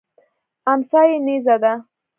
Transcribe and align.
امسا 0.71 1.01
یې 1.09 1.17
نیزه 1.25 1.55
ده. 1.63 1.73